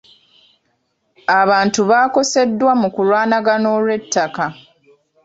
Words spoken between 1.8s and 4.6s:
baakoseddwa mu kulwanagana olw'ettaka.